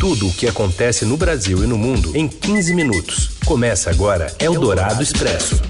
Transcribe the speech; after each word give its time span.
Tudo 0.00 0.28
o 0.28 0.32
que 0.32 0.48
acontece 0.48 1.04
no 1.04 1.14
Brasil 1.14 1.62
e 1.62 1.66
no 1.66 1.76
mundo 1.76 2.16
em 2.16 2.26
15 2.26 2.72
minutos. 2.72 3.32
Começa 3.44 3.90
agora 3.90 4.34
Eldorado 4.40 5.02
Expresso. 5.02 5.60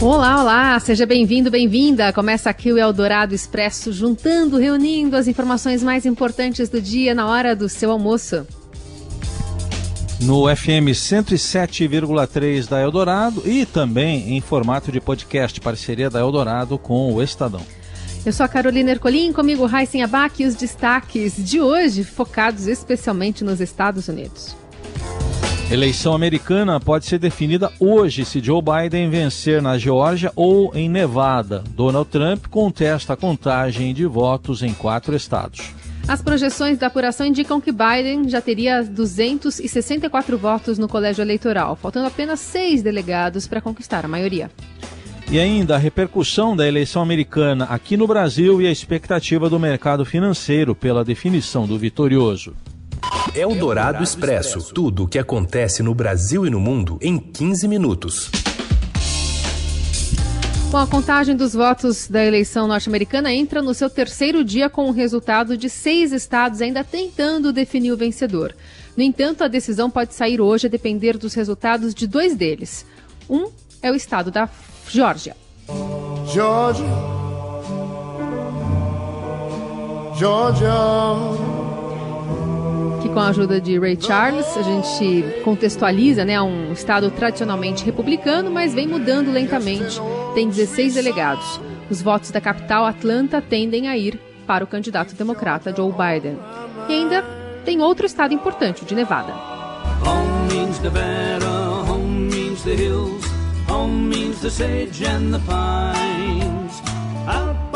Olá, 0.00 0.40
olá, 0.40 0.78
seja 0.78 1.04
bem-vindo, 1.04 1.50
bem-vinda. 1.50 2.12
Começa 2.12 2.48
aqui 2.48 2.70
o 2.70 2.78
Eldorado 2.78 3.34
Expresso, 3.34 3.92
juntando, 3.92 4.58
reunindo 4.58 5.16
as 5.16 5.26
informações 5.26 5.82
mais 5.82 6.06
importantes 6.06 6.68
do 6.68 6.80
dia 6.80 7.16
na 7.16 7.26
hora 7.26 7.56
do 7.56 7.68
seu 7.68 7.90
almoço. 7.90 8.46
No 10.20 10.44
FM 10.46 10.94
107,3 10.94 12.68
da 12.68 12.80
Eldorado 12.80 13.42
e 13.44 13.66
também 13.66 14.36
em 14.36 14.40
formato 14.40 14.92
de 14.92 15.00
podcast, 15.00 15.60
parceria 15.60 16.08
da 16.08 16.20
Eldorado 16.20 16.78
com 16.78 17.12
o 17.12 17.20
Estadão. 17.20 17.66
Eu 18.26 18.32
sou 18.32 18.42
a 18.42 18.48
Carolina 18.48 18.90
Ercolim, 18.90 19.32
comigo 19.32 19.66
Raíssen 19.66 20.02
Abac 20.02 20.42
e 20.42 20.46
os 20.46 20.56
destaques 20.56 21.36
de 21.36 21.60
hoje, 21.60 22.02
focados 22.02 22.66
especialmente 22.66 23.44
nos 23.44 23.60
Estados 23.60 24.08
Unidos. 24.08 24.56
Eleição 25.70 26.12
americana 26.12 26.80
pode 26.80 27.06
ser 27.06 27.20
definida 27.20 27.70
hoje 27.78 28.24
se 28.24 28.40
Joe 28.40 28.60
Biden 28.60 29.08
vencer 29.10 29.62
na 29.62 29.78
Geórgia 29.78 30.32
ou 30.34 30.74
em 30.74 30.88
Nevada. 30.88 31.62
Donald 31.70 32.10
Trump 32.10 32.46
contesta 32.48 33.12
a 33.12 33.16
contagem 33.16 33.94
de 33.94 34.04
votos 34.04 34.60
em 34.60 34.74
quatro 34.74 35.14
estados. 35.14 35.72
As 36.08 36.20
projeções 36.20 36.78
da 36.78 36.88
apuração 36.88 37.26
indicam 37.26 37.60
que 37.60 37.70
Biden 37.70 38.28
já 38.28 38.40
teria 38.40 38.82
264 38.82 40.36
votos 40.36 40.78
no 40.78 40.88
colégio 40.88 41.22
eleitoral, 41.22 41.76
faltando 41.76 42.08
apenas 42.08 42.40
seis 42.40 42.82
delegados 42.82 43.46
para 43.46 43.60
conquistar 43.60 44.04
a 44.04 44.08
maioria. 44.08 44.50
E 45.28 45.40
ainda 45.40 45.74
a 45.74 45.78
repercussão 45.78 46.54
da 46.54 46.68
eleição 46.68 47.02
americana 47.02 47.64
aqui 47.64 47.96
no 47.96 48.06
Brasil 48.06 48.62
e 48.62 48.66
a 48.68 48.70
expectativa 48.70 49.50
do 49.50 49.58
mercado 49.58 50.04
financeiro 50.04 50.72
pela 50.72 51.04
definição 51.04 51.66
do 51.66 51.76
vitorioso. 51.76 52.54
É 53.34 53.44
o 53.44 53.52
Dourado 53.52 54.04
Expresso. 54.04 54.72
Tudo 54.72 55.02
o 55.02 55.08
que 55.08 55.18
acontece 55.18 55.82
no 55.82 55.92
Brasil 55.96 56.46
e 56.46 56.50
no 56.50 56.60
mundo 56.60 56.96
em 57.02 57.18
15 57.18 57.66
minutos. 57.66 58.30
Bom, 60.70 60.78
a 60.78 60.86
contagem 60.86 61.34
dos 61.34 61.54
votos 61.54 62.06
da 62.06 62.24
eleição 62.24 62.68
norte-americana 62.68 63.32
entra 63.32 63.60
no 63.60 63.74
seu 63.74 63.90
terceiro 63.90 64.44
dia 64.44 64.70
com 64.70 64.88
o 64.88 64.92
resultado 64.92 65.56
de 65.56 65.68
seis 65.68 66.12
estados 66.12 66.62
ainda 66.62 66.84
tentando 66.84 67.52
definir 67.52 67.90
o 67.90 67.96
vencedor. 67.96 68.54
No 68.96 69.02
entanto, 69.02 69.42
a 69.42 69.48
decisão 69.48 69.90
pode 69.90 70.14
sair 70.14 70.40
hoje 70.40 70.68
a 70.68 70.70
depender 70.70 71.18
dos 71.18 71.34
resultados 71.34 71.92
de 71.92 72.06
dois 72.06 72.36
deles. 72.36 72.86
Um 73.28 73.50
é 73.82 73.90
o 73.90 73.94
estado 73.94 74.30
da 74.30 74.48
Geórgia. 74.88 75.36
Georgia. 76.32 76.86
Georgia. 80.16 80.72
Que 83.02 83.08
com 83.08 83.20
a 83.20 83.28
ajuda 83.28 83.60
de 83.60 83.78
Ray 83.78 83.98
Charles, 84.00 84.56
a 84.56 84.62
gente 84.62 85.42
contextualiza, 85.44 86.24
né, 86.24 86.40
um 86.40 86.72
estado 86.72 87.10
tradicionalmente 87.10 87.84
republicano, 87.84 88.50
mas 88.50 88.74
vem 88.74 88.86
mudando 88.86 89.30
lentamente. 89.30 90.00
Tem 90.34 90.48
16 90.48 90.94
delegados. 90.94 91.60
Os 91.90 92.00
votos 92.00 92.30
da 92.30 92.40
capital 92.40 92.84
Atlanta 92.84 93.42
tendem 93.42 93.88
a 93.88 93.96
ir 93.96 94.18
para 94.46 94.64
o 94.64 94.66
candidato 94.66 95.14
democrata 95.14 95.74
Joe 95.76 95.92
Biden. 95.92 96.38
E 96.88 96.94
ainda 96.94 97.24
tem 97.64 97.82
outro 97.82 98.06
estado 98.06 98.32
importante, 98.32 98.82
o 98.82 98.86
de 98.86 98.94
Nevada. 98.94 99.32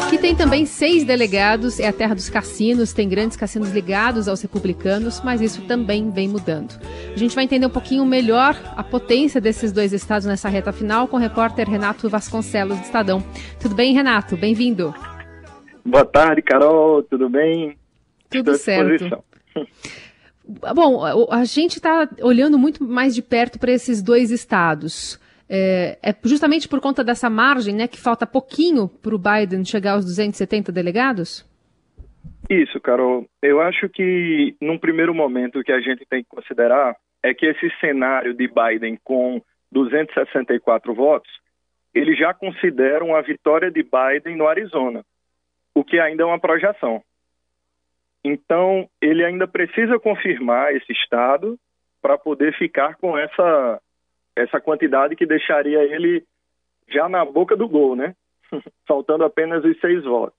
Que 0.09 0.19
tem 0.19 0.35
também 0.35 0.67
seis 0.67 1.05
delegados, 1.05 1.79
é 1.79 1.87
a 1.87 1.93
terra 1.93 2.15
dos 2.15 2.29
cassinos, 2.29 2.93
tem 2.93 3.09
grandes 3.09 3.37
cassinos 3.37 3.71
ligados 3.71 4.27
aos 4.27 4.43
republicanos, 4.43 5.21
mas 5.25 5.41
isso 5.41 5.63
também 5.63 6.11
vem 6.11 6.29
mudando. 6.29 6.81
A 7.15 7.17
gente 7.17 7.35
vai 7.35 7.45
entender 7.45 7.67
um 7.67 7.71
pouquinho 7.71 8.05
melhor 8.05 8.57
a 8.77 8.83
potência 8.83 9.41
desses 9.41 9.71
dois 9.71 9.93
estados 9.93 10.27
nessa 10.27 10.49
reta 10.49 10.73
final 10.73 11.07
com 11.07 11.17
o 11.17 11.21
repórter 11.21 11.69
Renato 11.69 12.09
Vasconcelos 12.09 12.79
do 12.79 12.85
Estadão. 12.85 13.23
Tudo 13.61 13.75
bem, 13.75 13.95
Renato? 13.95 14.37
Bem-vindo. 14.37 14.93
Boa 15.85 16.05
tarde, 16.05 16.43
Carol. 16.43 17.03
Tudo 17.05 17.29
bem? 17.29 17.77
Tudo 18.29 18.57
certo. 18.57 19.23
Bom, 20.75 21.29
a 21.31 21.45
gente 21.45 21.77
está 21.77 22.09
olhando 22.21 22.59
muito 22.59 22.83
mais 22.83 23.15
de 23.15 23.23
perto 23.23 23.61
para 23.61 23.71
esses 23.71 24.03
dois 24.03 24.33
estados. 24.33 25.21
É, 25.53 25.99
é, 26.01 26.15
justamente 26.25 26.69
por 26.69 26.81
conta 26.81 27.03
dessa 27.03 27.29
margem, 27.29 27.75
né, 27.75 27.89
que 27.89 27.99
falta 27.99 28.25
pouquinho 28.25 28.89
para 28.89 29.13
o 29.13 29.19
Biden 29.19 29.65
chegar 29.65 29.95
aos 29.95 30.05
270 30.05 30.71
delegados? 30.71 31.45
Isso, 32.49 32.81
Carol. 32.81 33.27
Eu 33.43 33.61
acho 33.61 33.89
que, 33.89 34.55
num 34.61 34.79
primeiro 34.79 35.13
momento, 35.13 35.59
o 35.59 35.65
que 35.65 35.73
a 35.73 35.81
gente 35.81 36.07
tem 36.07 36.23
que 36.23 36.29
considerar 36.29 36.97
é 37.21 37.35
que 37.35 37.47
esse 37.47 37.69
cenário 37.81 38.33
de 38.33 38.49
Biden 38.49 38.97
com 39.03 39.43
264 39.73 40.95
votos, 40.95 41.31
ele 41.93 42.15
já 42.15 42.33
considera 42.33 43.05
uma 43.05 43.21
vitória 43.21 43.73
de 43.73 43.83
Biden 43.83 44.37
no 44.37 44.47
Arizona, 44.47 45.05
o 45.75 45.83
que 45.83 45.99
ainda 45.99 46.23
é 46.23 46.27
uma 46.27 46.39
projeção. 46.39 47.03
Então, 48.25 48.89
ele 49.01 49.25
ainda 49.25 49.49
precisa 49.49 49.99
confirmar 49.99 50.75
esse 50.77 50.93
estado 50.93 51.59
para 52.01 52.17
poder 52.17 52.57
ficar 52.57 52.95
com 52.97 53.19
essa 53.19 53.81
essa 54.43 54.61
quantidade 54.61 55.17
que 55.17 55.27
deixaria 55.27 55.83
ele 55.83 56.25
já 56.89 57.09
na 57.09 57.25
boca 57.25 57.57
do 57.57 57.69
gol, 57.69 57.95
né? 57.95 58.15
Faltando 58.87 59.25
apenas 59.25 59.65
os 59.65 59.79
seis 59.81 60.05
votos. 60.05 60.39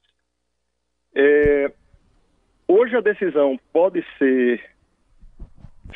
É, 1.16 1.72
hoje 2.68 2.96
a 2.96 3.02
decisão 3.02 3.60
pode 3.74 4.06
ser 4.18 4.64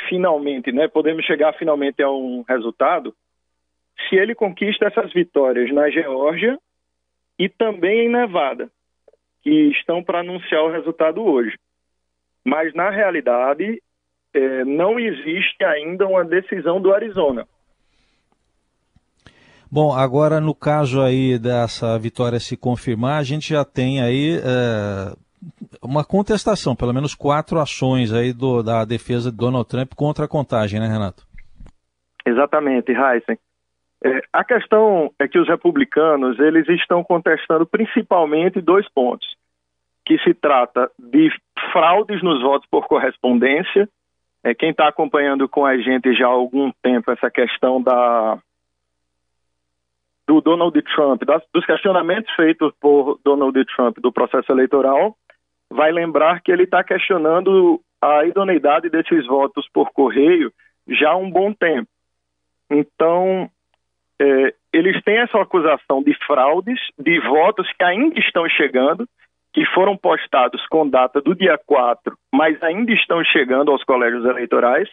finalmente, 0.10 0.72
né? 0.72 0.88
Podemos 0.88 1.26
chegar 1.26 1.54
finalmente 1.54 2.02
a 2.02 2.10
um 2.10 2.44
resultado 2.48 3.16
se 4.10 4.16
ele 4.16 4.36
conquista 4.36 4.86
essas 4.86 5.12
vitórias 5.14 5.72
na 5.74 5.90
Geórgia 5.90 6.60
e 7.40 7.48
também 7.50 8.06
em 8.06 8.10
Nevada, 8.10 8.70
que 9.42 9.70
estão 9.70 10.04
para 10.04 10.20
anunciar 10.20 10.64
o 10.64 10.72
resultado 10.72 11.24
hoje. 11.24 11.58
Mas 12.44 12.74
na 12.74 12.90
realidade 12.90 13.82
é, 14.34 14.66
não 14.66 15.00
existe 15.00 15.64
ainda 15.64 16.06
uma 16.06 16.24
decisão 16.24 16.82
do 16.82 16.94
Arizona. 16.94 17.48
Bom, 19.72 19.94
agora 19.94 20.40
no 20.40 20.54
caso 20.54 21.02
aí 21.02 21.38
dessa 21.40 21.98
vitória 21.98 22.40
se 22.40 22.56
confirmar, 22.56 23.20
a 23.20 23.24
gente 23.24 23.50
já 23.50 23.66
tem 23.66 24.02
aí 24.02 24.38
é, 24.38 25.16
uma 25.82 26.04
contestação, 26.04 26.76
pelo 26.76 26.94
menos 26.94 27.14
quatro 27.14 27.60
ações 27.60 28.14
aí 28.14 28.32
do, 28.32 28.64
da 28.64 28.86
defesa 28.86 29.32
de 29.32 29.38
Donald 29.38 29.68
Trump 29.68 29.94
contra 29.96 30.26
a 30.26 30.28
contagem, 30.28 30.80
né, 30.80 30.88
Renato? 30.88 31.24
Exatamente, 32.26 32.92
Heisen. 32.92 33.38
É, 34.04 34.22
a 34.32 34.44
questão 34.44 35.12
é 35.20 35.28
que 35.28 35.40
os 35.40 35.48
republicanos 35.48 36.40
eles 36.40 36.68
estão 36.70 37.04
contestando 37.04 37.66
principalmente 37.66 38.62
dois 38.62 38.88
pontos, 38.90 39.28
que 40.06 40.18
se 40.20 40.34
trata 40.34 40.92
de 41.00 41.30
fraudes 41.72 42.22
nos 42.22 42.42
votos 42.42 42.68
por 42.70 42.88
correspondência. 42.88 43.90
É, 44.44 44.54
quem 44.54 44.70
está 44.70 44.88
acompanhando 44.88 45.50
com 45.50 45.66
a 45.66 45.78
gente 45.78 46.14
já 46.14 46.28
há 46.28 46.30
algum 46.30 46.72
tempo 46.84 47.12
essa 47.12 47.32
questão 47.32 47.82
da 47.82 48.38
do 50.28 50.42
Donald 50.42 50.80
Trump, 50.96 51.24
das, 51.24 51.44
dos 51.54 51.66
questionamentos 51.66 52.34
feitos 52.36 52.74
por 52.80 53.20
Donald 53.24 53.64
Trump 53.76 53.98
do 54.00 54.12
processo 54.12 54.52
eleitoral, 54.52 55.16
vai 55.70 55.92
lembrar 55.92 56.42
que 56.42 56.52
ele 56.52 56.64
está 56.64 56.84
questionando 56.84 57.80
a 58.02 58.26
idoneidade 58.26 58.90
desses 58.90 59.26
votos 59.26 59.68
por 59.74 59.92
correio 59.92 60.52
já 60.88 61.12
há 61.12 61.16
um 61.16 61.30
bom 61.30 61.54
tempo. 61.54 61.88
Então, 62.70 63.50
é, 64.20 64.54
eles 64.74 65.02
têm 65.04 65.18
essa 65.18 65.40
acusação 65.40 66.04
de 66.04 66.14
fraudes, 66.26 66.80
de 66.98 67.20
votos 67.22 67.72
que 67.74 67.84
ainda 67.84 68.20
estão 68.20 68.48
chegando, 68.50 69.08
que 69.54 69.66
foram 69.68 69.96
postados 69.96 70.66
com 70.68 70.88
data 70.88 71.22
do 71.22 71.34
dia 71.34 71.58
4, 71.66 72.18
mas 72.34 72.62
ainda 72.62 72.92
estão 72.92 73.24
chegando 73.24 73.72
aos 73.72 73.84
colégios 73.84 74.26
eleitorais, 74.26 74.90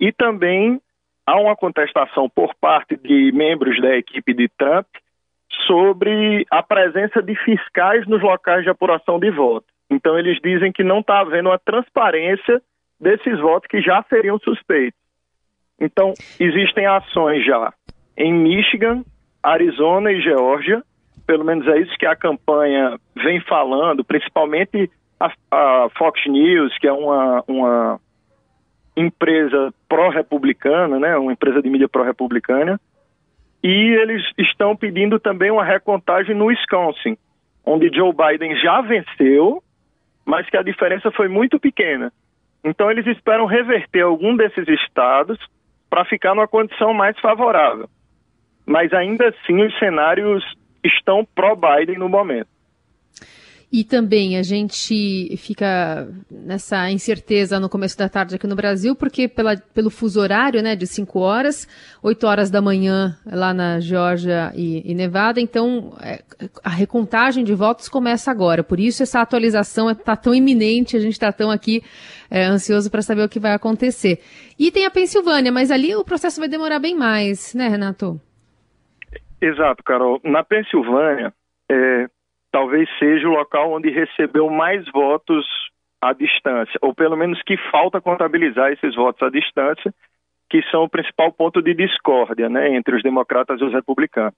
e 0.00 0.10
também 0.10 0.80
há 1.26 1.38
uma 1.40 1.56
contestação 1.56 2.28
por 2.28 2.54
parte 2.54 2.96
de 2.96 3.32
membros 3.32 3.80
da 3.80 3.96
equipe 3.96 4.34
de 4.34 4.48
Trump 4.48 4.86
sobre 5.66 6.46
a 6.50 6.62
presença 6.62 7.22
de 7.22 7.34
fiscais 7.36 8.06
nos 8.06 8.22
locais 8.22 8.64
de 8.64 8.70
apuração 8.70 9.18
de 9.18 9.30
voto. 9.30 9.66
Então, 9.90 10.18
eles 10.18 10.38
dizem 10.42 10.72
que 10.72 10.82
não 10.82 11.00
está 11.00 11.20
havendo 11.20 11.50
uma 11.50 11.58
transparência 11.58 12.60
desses 12.98 13.38
votos 13.38 13.68
que 13.68 13.82
já 13.82 14.02
seriam 14.08 14.38
suspeitos. 14.38 14.98
Então, 15.78 16.14
existem 16.40 16.86
ações 16.86 17.44
já 17.44 17.72
em 18.16 18.32
Michigan, 18.32 19.02
Arizona 19.42 20.12
e 20.12 20.20
Geórgia, 20.20 20.82
pelo 21.26 21.44
menos 21.44 21.66
é 21.66 21.78
isso 21.80 21.96
que 21.98 22.06
a 22.06 22.16
campanha 22.16 22.98
vem 23.14 23.40
falando, 23.40 24.04
principalmente 24.04 24.90
a, 25.18 25.32
a 25.50 25.88
Fox 25.96 26.20
News, 26.26 26.76
que 26.78 26.86
é 26.86 26.92
uma, 26.92 27.44
uma 27.46 28.00
empresa 28.96 29.72
pró-republicana, 29.88 30.98
né, 30.98 31.16
uma 31.16 31.32
empresa 31.32 31.62
de 31.62 31.68
mídia 31.68 31.88
pró-republicana, 31.88 32.80
e 33.62 33.96
eles 34.00 34.22
estão 34.38 34.76
pedindo 34.76 35.20
também 35.20 35.50
uma 35.50 35.64
recontagem 35.64 36.34
no 36.34 36.46
Wisconsin, 36.46 37.16
onde 37.64 37.94
Joe 37.94 38.12
Biden 38.12 38.56
já 38.56 38.80
venceu 38.80 39.62
mas 40.24 40.48
que 40.48 40.56
a 40.56 40.62
diferença 40.62 41.10
foi 41.10 41.28
muito 41.28 41.58
pequena. 41.58 42.12
Então, 42.64 42.90
eles 42.90 43.06
esperam 43.06 43.44
reverter 43.44 44.02
algum 44.02 44.36
desses 44.36 44.68
estados 44.68 45.38
para 45.90 46.04
ficar 46.04 46.34
numa 46.34 46.48
condição 46.48 46.94
mais 46.94 47.18
favorável. 47.18 47.88
Mas 48.64 48.92
ainda 48.92 49.28
assim, 49.28 49.62
os 49.62 49.76
cenários 49.78 50.44
estão 50.84 51.26
pró-Biden 51.34 51.98
no 51.98 52.08
momento. 52.08 52.48
E 53.72 53.84
também 53.84 54.36
a 54.36 54.42
gente 54.42 55.34
fica 55.38 56.06
nessa 56.30 56.90
incerteza 56.90 57.58
no 57.58 57.70
começo 57.70 57.96
da 57.96 58.06
tarde 58.06 58.34
aqui 58.34 58.46
no 58.46 58.54
Brasil, 58.54 58.94
porque 58.94 59.26
pela, 59.26 59.56
pelo 59.56 59.88
fuso 59.88 60.20
horário, 60.20 60.62
né, 60.62 60.76
de 60.76 60.86
5 60.86 61.18
horas, 61.18 61.66
8 62.02 62.26
horas 62.26 62.50
da 62.50 62.60
manhã 62.60 63.16
lá 63.24 63.54
na 63.54 63.80
Geórgia 63.80 64.52
e, 64.54 64.82
e, 64.90 64.94
Nevada, 64.94 65.40
então 65.40 65.96
é, 66.02 66.22
a 66.62 66.68
recontagem 66.68 67.44
de 67.44 67.54
votos 67.54 67.88
começa 67.88 68.30
agora. 68.30 68.62
Por 68.62 68.78
isso 68.78 69.02
essa 69.02 69.22
atualização 69.22 69.90
está 69.90 70.16
tão 70.16 70.34
iminente, 70.34 70.94
a 70.94 71.00
gente 71.00 71.14
está 71.14 71.32
tão 71.32 71.50
aqui 71.50 71.82
é, 72.30 72.44
ansioso 72.44 72.90
para 72.90 73.00
saber 73.00 73.24
o 73.24 73.28
que 73.28 73.40
vai 73.40 73.54
acontecer. 73.54 74.18
E 74.58 74.70
tem 74.70 74.84
a 74.84 74.90
Pensilvânia, 74.90 75.50
mas 75.50 75.70
ali 75.70 75.96
o 75.96 76.04
processo 76.04 76.38
vai 76.38 76.48
demorar 76.48 76.78
bem 76.78 76.94
mais, 76.94 77.54
né, 77.54 77.68
Renato? 77.68 78.20
Exato, 79.40 79.82
Carol. 79.82 80.20
Na 80.22 80.44
Pensilvânia, 80.44 81.32
é, 81.70 82.06
talvez 82.52 82.88
seja 82.98 83.26
o 83.26 83.32
local 83.32 83.72
onde 83.72 83.90
recebeu 83.90 84.48
mais 84.50 84.86
votos 84.92 85.44
à 86.00 86.12
distância, 86.12 86.78
ou 86.82 86.94
pelo 86.94 87.16
menos 87.16 87.42
que 87.42 87.56
falta 87.70 88.00
contabilizar 88.00 88.70
esses 88.70 88.94
votos 88.94 89.22
à 89.22 89.30
distância, 89.30 89.92
que 90.50 90.62
são 90.70 90.84
o 90.84 90.88
principal 90.88 91.32
ponto 91.32 91.62
de 91.62 91.72
discórdia 91.72 92.48
né, 92.48 92.74
entre 92.76 92.94
os 92.94 93.02
democratas 93.02 93.58
e 93.60 93.64
os 93.64 93.72
republicanos. 93.72 94.36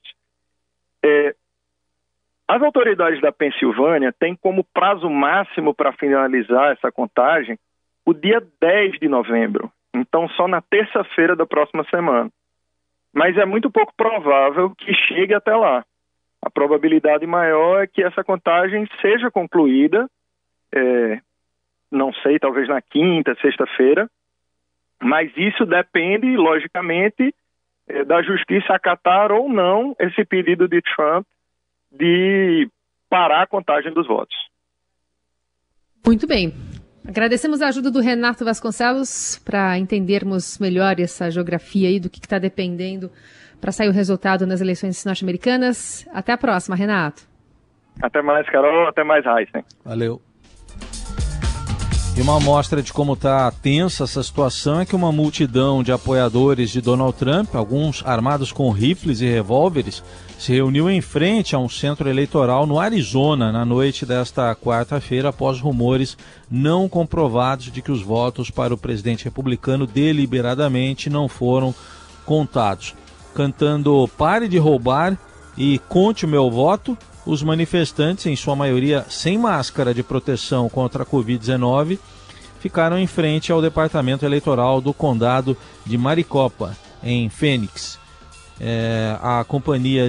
É, 1.04 1.34
as 2.46 2.62
autoridades 2.62 3.20
da 3.20 3.32
Pensilvânia 3.32 4.12
têm 4.12 4.36
como 4.36 4.64
prazo 4.72 5.10
máximo 5.10 5.74
para 5.74 5.92
finalizar 5.92 6.72
essa 6.72 6.92
contagem 6.92 7.58
o 8.06 8.14
dia 8.14 8.40
10 8.60 9.00
de 9.00 9.08
novembro, 9.08 9.72
então 9.92 10.28
só 10.28 10.46
na 10.46 10.60
terça-feira 10.60 11.34
da 11.34 11.46
próxima 11.46 11.84
semana. 11.90 12.30
Mas 13.12 13.36
é 13.36 13.44
muito 13.44 13.70
pouco 13.70 13.92
provável 13.96 14.70
que 14.76 14.92
chegue 14.92 15.34
até 15.34 15.56
lá 15.56 15.84
a 16.44 16.50
probabilidade 16.50 17.26
maior 17.26 17.82
é 17.82 17.86
que 17.86 18.02
essa 18.02 18.22
contagem 18.22 18.86
seja 19.00 19.30
concluída, 19.30 20.06
é, 20.70 21.18
não 21.90 22.12
sei, 22.12 22.38
talvez 22.38 22.68
na 22.68 22.82
quinta, 22.82 23.34
sexta-feira, 23.40 24.10
mas 25.02 25.32
isso 25.38 25.64
depende, 25.64 26.36
logicamente, 26.36 27.34
é, 27.88 28.04
da 28.04 28.22
justiça 28.22 28.74
acatar 28.74 29.32
ou 29.32 29.48
não 29.48 29.96
esse 29.98 30.22
pedido 30.26 30.68
de 30.68 30.82
Trump 30.82 31.26
de 31.90 32.68
parar 33.08 33.44
a 33.44 33.46
contagem 33.46 33.92
dos 33.92 34.06
votos. 34.06 34.36
Muito 36.04 36.26
bem. 36.26 36.52
Agradecemos 37.06 37.62
a 37.62 37.68
ajuda 37.68 37.90
do 37.90 38.00
Renato 38.00 38.44
Vasconcelos 38.44 39.40
para 39.44 39.78
entendermos 39.78 40.58
melhor 40.58 41.00
essa 41.00 41.30
geografia 41.30 41.88
aí 41.88 41.98
do 41.98 42.10
que 42.10 42.18
está 42.18 42.38
dependendo 42.38 43.10
para 43.64 43.72
sair 43.72 43.88
o 43.88 43.92
resultado 43.92 44.46
nas 44.46 44.60
eleições 44.60 45.02
norte-americanas. 45.06 46.06
Até 46.12 46.32
a 46.32 46.36
próxima, 46.36 46.76
Renato. 46.76 47.22
Até 48.02 48.20
mais, 48.20 48.46
Carol. 48.50 48.86
Até 48.86 49.02
mais, 49.02 49.24
Heisen. 49.24 49.64
Valeu. 49.82 50.20
E 52.14 52.20
uma 52.20 52.36
amostra 52.36 52.82
de 52.82 52.92
como 52.92 53.14
está 53.14 53.50
tensa 53.50 54.04
essa 54.04 54.22
situação 54.22 54.80
é 54.80 54.84
que 54.84 54.94
uma 54.94 55.10
multidão 55.10 55.82
de 55.82 55.92
apoiadores 55.92 56.68
de 56.68 56.82
Donald 56.82 57.16
Trump, 57.16 57.54
alguns 57.54 58.04
armados 58.06 58.52
com 58.52 58.70
rifles 58.70 59.22
e 59.22 59.26
revólveres, 59.26 60.04
se 60.38 60.52
reuniu 60.52 60.90
em 60.90 61.00
frente 61.00 61.56
a 61.56 61.58
um 61.58 61.68
centro 61.68 62.06
eleitoral 62.06 62.66
no 62.66 62.78
Arizona 62.78 63.50
na 63.50 63.64
noite 63.64 64.04
desta 64.04 64.54
quarta-feira, 64.54 65.30
após 65.30 65.58
rumores 65.58 66.18
não 66.50 66.86
comprovados 66.86 67.72
de 67.72 67.80
que 67.80 67.90
os 67.90 68.02
votos 68.02 68.50
para 68.50 68.74
o 68.74 68.78
presidente 68.78 69.24
republicano 69.24 69.86
deliberadamente 69.86 71.08
não 71.08 71.28
foram 71.30 71.74
contados 72.26 72.94
cantando 73.34 74.08
Pare 74.16 74.48
de 74.48 74.58
Roubar 74.58 75.18
e 75.56 75.78
Conte 75.88 76.24
o 76.24 76.28
Meu 76.28 76.50
Voto. 76.50 76.96
Os 77.26 77.42
manifestantes, 77.42 78.26
em 78.26 78.36
sua 78.36 78.54
maioria 78.54 79.04
sem 79.08 79.38
máscara 79.38 79.94
de 79.94 80.02
proteção 80.02 80.68
contra 80.68 81.02
a 81.02 81.06
Covid-19, 81.06 81.98
ficaram 82.60 82.98
em 82.98 83.06
frente 83.06 83.50
ao 83.50 83.62
departamento 83.62 84.24
eleitoral 84.24 84.80
do 84.80 84.92
condado 84.92 85.56
de 85.84 85.98
Maricopa, 85.98 86.76
em 87.02 87.28
Phoenix. 87.28 87.98
É, 88.60 89.16
a, 89.20 89.44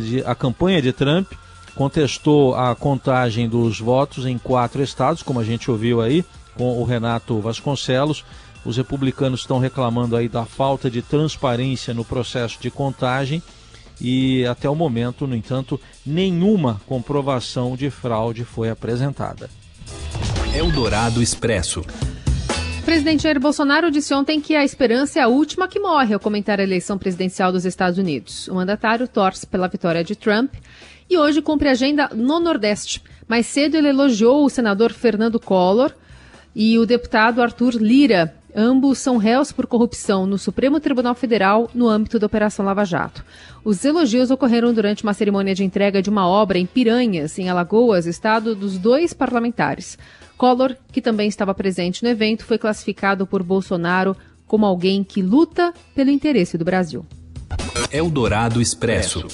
de, 0.01 0.24
a 0.25 0.36
campanha 0.36 0.81
de 0.81 0.94
Trump 0.94 1.31
contestou 1.74 2.56
a 2.56 2.75
contagem 2.75 3.50
dos 3.50 3.80
votos 3.80 4.25
em 4.25 4.38
quatro 4.38 4.81
estados, 4.81 5.24
como 5.24 5.39
a 5.39 5.44
gente 5.44 5.69
ouviu 5.69 6.01
aí, 6.01 6.24
com 6.56 6.80
o 6.80 6.84
Renato 6.84 7.40
Vasconcelos, 7.40 8.24
os 8.66 8.78
republicanos 8.78 9.42
estão 9.42 9.60
reclamando 9.60 10.16
aí 10.16 10.28
da 10.28 10.46
falta 10.46 10.90
de 10.90 11.02
transparência 11.02 11.94
no 11.94 12.04
processo 12.04 12.57
de 12.60 12.72
contagem 12.72 13.42
e 14.02 14.46
até 14.46 14.69
o 14.69 14.75
momento, 14.75 15.28
no 15.28 15.36
entanto, 15.36 15.80
nenhuma 16.06 16.81
comprovação 16.88 17.75
de 17.75 17.90
fraude 17.90 18.44
foi 18.44 18.69
apresentada. 18.69 19.50
Eldorado 20.54 21.22
Expresso. 21.22 21.81
O 22.80 22.84
presidente 22.86 23.24
Jair 23.24 23.40
Bolsonaro 23.40 23.90
disse 23.90 24.13
ontem 24.13 24.40
que 24.40 24.56
a 24.56 24.63
esperança 24.63 25.19
é 25.19 25.24
a 25.24 25.28
última 25.28 25.68
que 25.68 25.80
morre 25.80 26.13
ao 26.13 26.19
comentar 26.19 26.60
a 26.60 26.63
eleição 26.63 26.98
presidencial 26.98 27.51
dos 27.51 27.66
Estados 27.66 27.98
Unidos. 27.98 28.48
O 28.48 28.56
mandatário 28.56 29.08
torce 29.08 29.48
pela 29.48 29.68
vitória 29.68 30.04
de 30.04 30.16
Trump 30.16 30.54
e 31.10 31.18
hoje 31.18 31.42
cumpre 31.42 31.69
agenda 31.69 32.10
no 32.13 32.40
Nordeste. 32.40 33.01
Mais 33.28 33.48
cedo 33.48 33.75
ele 33.75 33.90
elogiou 33.90 34.46
o 34.46 34.50
senador 34.50 34.92
Fernando 34.94 35.40
Collor 35.40 35.94
e 36.56 36.80
o 36.80 36.86
deputado 36.86 37.42
Arthur 37.42 37.75
Lira 37.75 38.34
Ambos 38.57 39.00
são 39.00 39.18
réus 39.18 39.52
por 39.52 39.68
corrupção 39.68 40.25
no 40.25 40.38
Supremo 40.38 40.80
Tribunal 40.80 41.13
Federal 41.13 41.69
no 41.75 41.90
âmbito 41.90 42.18
da 42.18 42.25
Operação 42.25 42.63
Lava 42.63 42.86
Jato. 42.86 43.22
Os 43.66 43.84
elogios 43.84 44.31
ocorreram 44.31 44.74
durante 44.74 45.04
uma 45.04 45.13
cerimônia 45.13 45.54
de 45.54 45.66
entrega 45.66 46.02
de 46.02 46.10
uma 46.10 46.25
obra 46.25 46.57
em 46.57 46.66
Piranhas, 46.66 47.38
em 47.38 47.50
Alagoas, 47.50 48.06
estado 48.06 48.56
dos 48.56 48.78
dois 48.78 49.12
parlamentares. 49.12 49.98
Collor, 50.38 50.74
que 50.90 51.02
também 51.02 51.28
estava 51.28 51.54
presente 51.54 52.02
no 52.02 52.07
evento, 52.07 52.46
foi 52.46 52.58
classificado 52.58 53.28
por 53.28 53.44
Bolsonaro 53.44 54.16
como 54.48 54.66
alguém 54.66 55.04
que 55.04 55.22
luta 55.22 55.74
pelo 55.94 56.10
interesse 56.10 56.58
do 56.58 56.63
Brasil. 56.63 57.06
Eldorado 57.92 58.62
Expresso. 58.62 59.28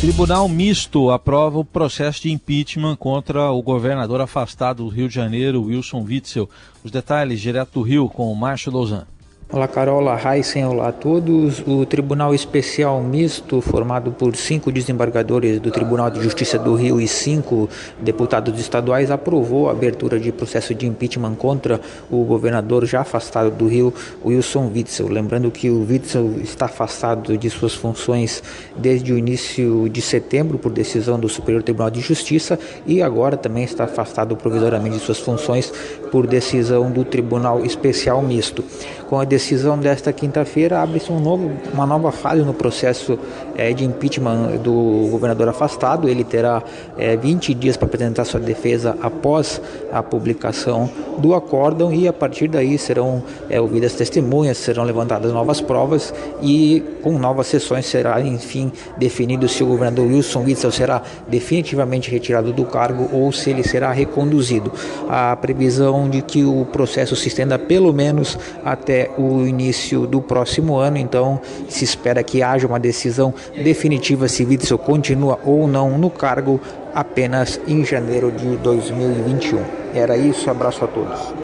Tribunal 0.00 0.48
Misto 0.48 1.10
aprova 1.10 1.58
o 1.58 1.64
processo 1.64 2.22
de 2.22 2.30
impeachment 2.30 2.94
contra 2.94 3.50
o 3.50 3.60
governador 3.60 4.20
afastado 4.20 4.84
do 4.84 4.88
Rio 4.88 5.08
de 5.08 5.14
Janeiro, 5.16 5.64
Wilson 5.64 6.04
Witzel. 6.04 6.48
Os 6.84 6.92
detalhes 6.92 7.40
direto 7.40 7.72
do 7.72 7.82
Rio 7.82 8.08
com 8.08 8.30
o 8.30 8.36
Márcio 8.36 8.70
Louzan. 8.70 9.08
Olá 9.50 9.66
Carola, 9.66 10.20
Heisen, 10.22 10.66
olá 10.66 10.88
a 10.88 10.92
todos. 10.92 11.62
O 11.66 11.86
Tribunal 11.86 12.34
Especial 12.34 13.02
Misto, 13.02 13.62
formado 13.62 14.12
por 14.12 14.36
cinco 14.36 14.70
desembargadores 14.70 15.58
do 15.58 15.70
Tribunal 15.70 16.10
de 16.10 16.22
Justiça 16.22 16.58
do 16.58 16.74
Rio 16.74 17.00
e 17.00 17.08
cinco 17.08 17.66
deputados 17.98 18.60
estaduais, 18.60 19.10
aprovou 19.10 19.70
a 19.70 19.72
abertura 19.72 20.20
de 20.20 20.30
processo 20.30 20.74
de 20.74 20.86
impeachment 20.86 21.34
contra 21.34 21.80
o 22.10 22.24
governador 22.24 22.84
já 22.84 23.00
afastado 23.00 23.50
do 23.50 23.66
Rio, 23.66 23.94
Wilson 24.22 24.70
Witzel. 24.70 25.08
Lembrando 25.08 25.50
que 25.50 25.70
o 25.70 25.80
Witzel 25.80 26.40
está 26.42 26.66
afastado 26.66 27.38
de 27.38 27.48
suas 27.48 27.74
funções 27.74 28.42
desde 28.76 29.14
o 29.14 29.18
início 29.18 29.88
de 29.88 30.02
setembro 30.02 30.58
por 30.58 30.72
decisão 30.72 31.18
do 31.18 31.26
Superior 31.26 31.62
Tribunal 31.62 31.90
de 31.90 32.02
Justiça 32.02 32.58
e 32.84 33.00
agora 33.00 33.34
também 33.34 33.64
está 33.64 33.84
afastado 33.84 34.36
provisoriamente 34.36 34.98
de 34.98 35.02
suas 35.02 35.18
funções 35.18 35.72
por 36.12 36.26
decisão 36.26 36.90
do 36.90 37.02
Tribunal 37.02 37.64
Especial 37.64 38.20
Misto. 38.20 38.62
Com 39.08 39.18
a 39.18 39.24
decisão 39.24 39.78
desta 39.78 40.12
quinta-feira, 40.12 40.82
abre-se 40.82 41.10
um 41.10 41.18
novo, 41.18 41.50
uma 41.72 41.86
nova 41.86 42.12
fase 42.12 42.42
no 42.42 42.52
processo 42.52 43.18
é, 43.56 43.72
de 43.72 43.82
impeachment 43.82 44.58
do 44.62 45.08
governador 45.10 45.48
afastado. 45.48 46.10
Ele 46.10 46.22
terá 46.22 46.62
é, 46.98 47.16
20 47.16 47.54
dias 47.54 47.74
para 47.74 47.86
apresentar 47.86 48.26
sua 48.26 48.38
defesa 48.38 48.98
após 49.00 49.62
a 49.90 50.02
publicação 50.02 50.90
do 51.16 51.34
acórdão 51.34 51.90
e 51.90 52.06
a 52.06 52.12
partir 52.12 52.48
daí 52.48 52.76
serão 52.76 53.22
é, 53.48 53.58
ouvidas 53.58 53.94
testemunhas, 53.94 54.58
serão 54.58 54.84
levantadas 54.84 55.32
novas 55.32 55.58
provas 55.58 56.12
e 56.42 56.84
com 57.02 57.18
novas 57.18 57.46
sessões 57.46 57.86
será, 57.86 58.20
enfim, 58.20 58.70
definido 58.98 59.48
se 59.48 59.64
o 59.64 59.66
governador 59.66 60.06
Wilson 60.06 60.44
Witzel 60.44 60.70
será 60.70 61.00
definitivamente 61.26 62.10
retirado 62.10 62.52
do 62.52 62.66
cargo 62.66 63.08
ou 63.10 63.32
se 63.32 63.48
ele 63.48 63.62
será 63.62 63.90
reconduzido. 63.90 64.70
A 65.08 65.34
previsão 65.34 66.10
de 66.10 66.20
que 66.20 66.44
o 66.44 66.66
processo 66.66 67.16
se 67.16 67.28
estenda 67.28 67.58
pelo 67.58 67.90
menos 67.90 68.38
até 68.62 68.97
o 69.16 69.46
início 69.46 70.06
do 70.06 70.20
próximo 70.20 70.76
ano, 70.76 70.96
então 70.96 71.40
se 71.68 71.84
espera 71.84 72.22
que 72.22 72.42
haja 72.42 72.66
uma 72.66 72.80
decisão 72.80 73.32
definitiva 73.54 74.28
se 74.28 74.44
Witzel 74.44 74.78
continua 74.78 75.38
ou 75.44 75.68
não 75.68 75.98
no 75.98 76.10
cargo 76.10 76.60
apenas 76.94 77.60
em 77.66 77.84
janeiro 77.84 78.32
de 78.32 78.56
2021. 78.56 79.62
Era 79.94 80.16
isso, 80.16 80.50
abraço 80.50 80.84
a 80.84 80.88
todos. 80.88 81.34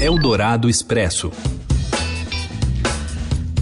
Eldorado 0.00 0.68
Expresso. 0.68 1.30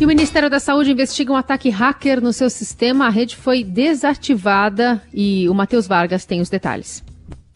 E 0.00 0.04
o 0.04 0.08
Ministério 0.08 0.50
da 0.50 0.58
Saúde 0.58 0.90
investiga 0.90 1.32
um 1.32 1.36
ataque 1.36 1.70
hacker 1.70 2.20
no 2.20 2.32
seu 2.32 2.50
sistema. 2.50 3.06
A 3.06 3.10
rede 3.10 3.36
foi 3.36 3.62
desativada 3.62 5.00
e 5.12 5.48
o 5.48 5.54
Matheus 5.54 5.86
Vargas 5.86 6.26
tem 6.26 6.40
os 6.40 6.50
detalhes. 6.50 7.02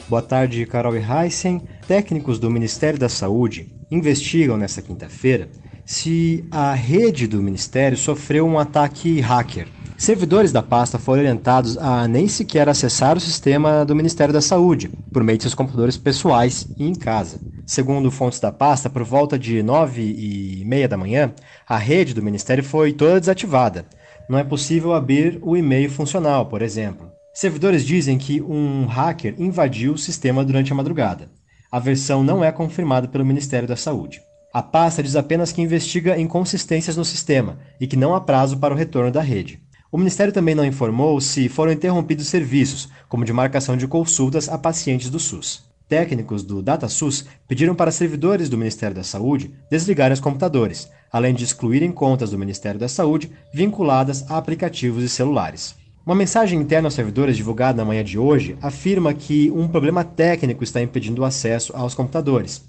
Boa 0.08 0.22
tarde, 0.22 0.64
Carol 0.64 0.96
e 0.96 1.02
Heisen. 1.02 1.60
Técnicos 1.86 2.38
do 2.38 2.50
Ministério 2.50 2.98
da 2.98 3.08
Saúde 3.08 3.68
investigam 3.90 4.56
nesta 4.56 4.82
quinta-feira 4.82 5.48
se 5.84 6.44
a 6.50 6.74
rede 6.74 7.26
do 7.26 7.42
Ministério 7.42 7.96
sofreu 7.96 8.46
um 8.46 8.58
ataque 8.58 9.20
hacker. 9.20 9.68
Servidores 9.96 10.52
da 10.52 10.62
pasta 10.62 10.98
foram 10.98 11.22
orientados 11.22 11.78
a 11.78 12.06
nem 12.06 12.28
sequer 12.28 12.68
acessar 12.68 13.16
o 13.16 13.20
sistema 13.20 13.86
do 13.86 13.96
Ministério 13.96 14.32
da 14.32 14.40
Saúde, 14.42 14.90
por 15.12 15.24
meio 15.24 15.38
de 15.38 15.44
seus 15.44 15.54
computadores 15.54 15.96
pessoais 15.96 16.68
e 16.78 16.86
em 16.86 16.94
casa. 16.94 17.40
Segundo 17.66 18.10
fontes 18.10 18.38
da 18.38 18.52
pasta, 18.52 18.88
por 18.88 19.02
volta 19.02 19.38
de 19.38 19.62
nove 19.62 20.02
e 20.02 20.62
meia 20.64 20.86
da 20.86 20.96
manhã, 20.96 21.32
a 21.66 21.76
rede 21.76 22.14
do 22.14 22.22
Ministério 22.22 22.62
foi 22.62 22.92
toda 22.92 23.18
desativada. 23.18 23.86
Não 24.28 24.38
é 24.38 24.44
possível 24.44 24.92
abrir 24.92 25.38
o 25.42 25.56
e-mail 25.56 25.90
funcional, 25.90 26.46
por 26.46 26.60
exemplo. 26.60 27.10
Servidores 27.34 27.84
dizem 27.84 28.18
que 28.18 28.42
um 28.42 28.84
hacker 28.84 29.34
invadiu 29.38 29.94
o 29.94 29.98
sistema 29.98 30.44
durante 30.44 30.70
a 30.70 30.76
madrugada. 30.76 31.30
A 31.70 31.78
versão 31.78 32.22
não 32.22 32.42
é 32.42 32.50
confirmada 32.50 33.06
pelo 33.06 33.26
Ministério 33.26 33.68
da 33.68 33.76
Saúde. 33.76 34.22
A 34.54 34.62
pasta 34.62 35.02
diz 35.02 35.14
apenas 35.14 35.52
que 35.52 35.60
investiga 35.60 36.18
inconsistências 36.18 36.96
no 36.96 37.04
sistema 37.04 37.58
e 37.78 37.86
que 37.86 37.96
não 37.96 38.14
há 38.14 38.20
prazo 38.22 38.56
para 38.56 38.72
o 38.72 38.76
retorno 38.76 39.10
da 39.10 39.20
rede. 39.20 39.60
O 39.92 39.98
Ministério 39.98 40.32
também 40.32 40.54
não 40.54 40.64
informou 40.64 41.20
se 41.20 41.46
foram 41.46 41.70
interrompidos 41.70 42.28
serviços, 42.28 42.88
como 43.06 43.24
de 43.24 43.34
marcação 43.34 43.76
de 43.76 43.86
consultas 43.86 44.48
a 44.48 44.56
pacientes 44.56 45.10
do 45.10 45.20
SUS. 45.20 45.68
Técnicos 45.86 46.42
do 46.42 46.62
DataSUS 46.62 47.26
pediram 47.46 47.74
para 47.74 47.90
servidores 47.90 48.48
do 48.48 48.56
Ministério 48.56 48.96
da 48.96 49.04
Saúde 49.04 49.54
desligarem 49.70 50.14
os 50.14 50.20
computadores, 50.20 50.90
além 51.12 51.34
de 51.34 51.44
excluírem 51.44 51.92
contas 51.92 52.30
do 52.30 52.38
Ministério 52.38 52.80
da 52.80 52.88
Saúde 52.88 53.30
vinculadas 53.52 54.24
a 54.30 54.38
aplicativos 54.38 55.02
e 55.02 55.08
celulares. 55.08 55.77
Uma 56.08 56.14
mensagem 56.14 56.58
interna 56.58 56.86
aos 56.86 56.94
servidores 56.94 57.36
divulgada 57.36 57.76
na 57.76 57.84
manhã 57.84 58.02
de 58.02 58.18
hoje 58.18 58.56
afirma 58.62 59.12
que 59.12 59.50
um 59.50 59.68
problema 59.68 60.02
técnico 60.02 60.64
está 60.64 60.80
impedindo 60.80 61.20
o 61.20 61.24
acesso 61.26 61.70
aos 61.76 61.94
computadores 61.94 62.66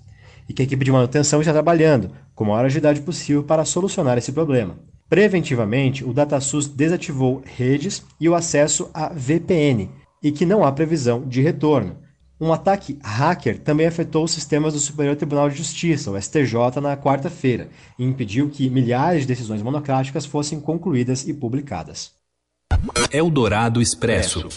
e 0.50 0.51
que 0.51 0.62
a 0.62 0.65
equipe 0.65 0.84
de 0.84 0.91
manutenção 0.91 1.39
está 1.39 1.53
trabalhando 1.53 2.12
com 2.36 2.43
a 2.43 2.48
maior 2.48 2.65
agilidade 2.65 3.00
possível 3.00 3.41
para 3.41 3.63
solucionar 3.63 4.17
esse 4.17 4.34
problema. 4.34 4.77
Preventivamente, 5.08 6.03
o 6.03 6.12
DataSUS 6.12 6.67
desativou 6.67 7.41
redes 7.46 8.03
e 8.19 8.27
o 8.27 8.36
acesso 8.36 8.89
a 8.93 9.08
VPN 9.08 9.89
e 10.22 10.34
que 10.34 10.46
não 10.46 10.65
há 10.65 10.72
previsão 10.74 11.25
de 11.25 11.39
retorno. 11.39 11.96
Um 12.41 12.51
ataque 12.51 13.00
hacker 13.01 13.58
também 13.58 13.88
afetou 13.88 14.25
os 14.25 14.31
sistemas 14.31 14.74
do 14.74 14.81
Superior 14.81 15.15
Tribunal 15.15 15.50
de 15.50 15.55
Justiça, 15.55 16.12
o 16.12 16.22
STJ, 16.22 16.81
na 16.81 16.98
quarta-feira 16.98 17.69
e 17.98 18.03
impediu 18.03 18.50
que 18.50 18.69
milhares 18.69 19.22
de 19.22 19.27
decisões 19.27 19.62
monocráticas 19.62 20.25
fossem 20.25 20.60
concluídas 20.60 21.25
e 21.25 21.34
publicadas. 21.34 22.19
Eldorado 23.12 23.82
Expresso. 23.82 24.48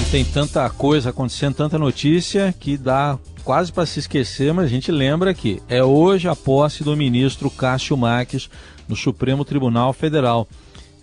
E 0.00 0.10
tem 0.10 0.24
tanta 0.24 0.68
coisa 0.70 1.10
acontecendo, 1.10 1.54
tanta 1.54 1.78
notícia 1.78 2.54
que 2.58 2.76
dá 2.76 3.18
quase 3.44 3.72
para 3.72 3.86
se 3.86 4.00
esquecer, 4.00 4.52
mas 4.52 4.66
a 4.66 4.68
gente 4.68 4.92
lembra 4.92 5.32
que 5.32 5.62
é 5.68 5.82
hoje 5.82 6.28
a 6.28 6.36
posse 6.36 6.84
do 6.84 6.96
ministro 6.96 7.50
Cássio 7.50 7.96
Marques 7.96 8.50
no 8.86 8.94
Supremo 8.94 9.44
Tribunal 9.44 9.92
Federal 9.92 10.46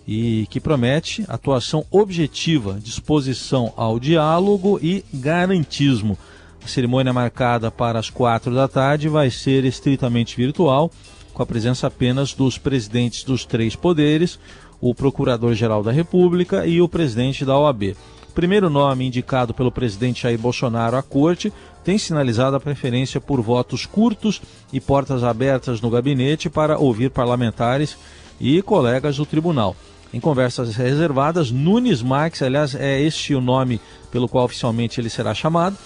e 0.06 0.46
que 0.48 0.60
promete 0.60 1.24
atuação 1.28 1.84
objetiva, 1.90 2.78
disposição 2.80 3.72
ao 3.76 3.98
diálogo 3.98 4.78
e 4.80 5.04
garantismo. 5.12 6.16
A 6.64 6.68
cerimônia 6.68 7.12
marcada 7.12 7.70
para 7.70 7.98
as 7.98 8.10
quatro 8.10 8.54
da 8.54 8.68
tarde 8.68 9.08
vai 9.08 9.30
ser 9.30 9.64
estritamente 9.64 10.36
virtual, 10.36 10.90
com 11.32 11.42
a 11.42 11.46
presença 11.46 11.88
apenas 11.88 12.32
dos 12.32 12.56
presidentes 12.56 13.24
dos 13.24 13.44
três 13.44 13.74
poderes, 13.74 14.38
o 14.80 14.94
Procurador-Geral 14.94 15.82
da 15.82 15.92
República 15.92 16.66
e 16.66 16.80
o 16.80 16.88
presidente 16.88 17.44
da 17.44 17.58
OAB. 17.58 17.96
O 18.28 18.32
primeiro 18.32 18.68
nome 18.68 19.06
indicado 19.06 19.54
pelo 19.54 19.72
presidente 19.72 20.22
Jair 20.22 20.38
Bolsonaro 20.38 20.96
à 20.96 21.02
corte 21.02 21.52
tem 21.82 21.96
sinalizado 21.96 22.56
a 22.56 22.60
preferência 22.60 23.20
por 23.20 23.40
votos 23.40 23.86
curtos 23.86 24.42
e 24.72 24.80
portas 24.80 25.24
abertas 25.24 25.80
no 25.80 25.88
gabinete 25.88 26.50
para 26.50 26.78
ouvir 26.78 27.10
parlamentares 27.10 27.96
e 28.40 28.60
colegas 28.60 29.16
do 29.16 29.24
tribunal. 29.24 29.74
Em 30.12 30.20
conversas 30.20 30.76
reservadas, 30.76 31.50
Nunes 31.50 32.02
Marques, 32.02 32.42
aliás, 32.42 32.74
é 32.74 33.00
este 33.00 33.34
o 33.34 33.40
nome 33.40 33.80
pelo 34.10 34.28
qual 34.28 34.44
oficialmente 34.44 35.00
ele 35.00 35.10
será 35.10 35.34
chamado, 35.34 35.76